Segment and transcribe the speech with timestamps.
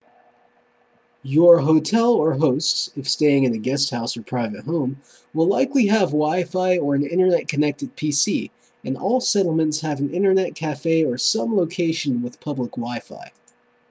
[1.21, 4.99] your hotel or hosts if staying in a guesthouse or private home
[5.31, 8.49] will likely have wifi or an internet connected pc
[8.83, 13.29] and all settlements have an internet cafe or some location with public wifi